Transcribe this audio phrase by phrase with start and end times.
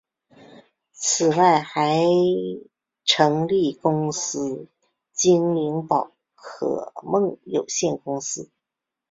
[0.93, 1.95] 此外还
[3.05, 4.67] 成立子公司
[5.13, 8.49] 精灵宝可梦有限公司。